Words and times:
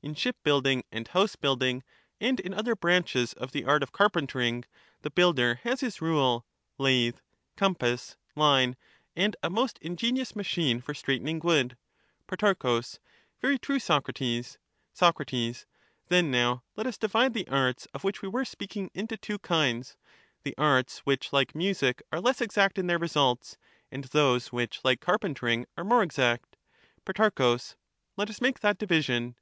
In 0.00 0.14
ship 0.14 0.36
building 0.44 0.84
and 0.92 1.08
house 1.08 1.34
building, 1.34 1.82
and 2.20 2.38
in 2.38 2.54
other 2.54 2.76
branches 2.76 3.32
of 3.32 3.50
the 3.50 3.64
art 3.64 3.82
of 3.82 3.90
carpentering, 3.90 4.64
the 5.00 5.10
builder 5.10 5.58
has 5.64 5.80
his 5.80 6.00
rule, 6.00 6.46
lathe, 6.78 7.16
compass, 7.56 8.16
line, 8.36 8.76
and 9.16 9.34
a 9.42 9.50
most 9.50 9.78
ingenious 9.78 10.36
machine 10.36 10.80
for 10.80 10.94
straightening 10.94 11.40
wood. 11.40 11.76
Pro. 12.28 12.54
Very 13.40 13.58
true, 13.58 13.80
Socrates. 13.80 14.56
Soc. 14.92 15.20
Then 16.06 16.30
now 16.30 16.62
let 16.76 16.86
us 16.86 16.96
divide 16.96 17.34
the 17.34 17.48
arts 17.48 17.88
of 17.92 18.04
which 18.04 18.22
we 18.22 18.28
were 18.28 18.42
Arts 18.42 18.50
may 18.50 18.52
speaking 18.52 18.90
into 18.94 19.16
two 19.16 19.40
kinds,— 19.40 19.96
the 20.44 20.54
arts 20.56 20.98
which, 21.00 21.32
like 21.32 21.56
music, 21.56 22.04
are 22.12 22.20
less 22.20 22.36
f^/*»^<^^,,'' 22.36 22.44
into 22.44 22.44
more 22.44 22.46
exact 22.46 22.78
m 22.78 22.86
their 22.86 22.98
results, 23.00 23.58
and 23.90 24.04
those 24.04 24.52
which, 24.52 24.78
like 24.84 25.00
carpentering, 25.00 25.66
are 25.76 25.82
and 25.82 25.88
less 25.90 25.90
more 25.96 26.02
exact. 26.04 26.56
*^^* 27.04 27.34
Pro. 27.34 27.58
Let 28.16 28.30
us 28.30 28.40
make 28.40 28.60
that 28.60 28.78
division. 28.78 29.34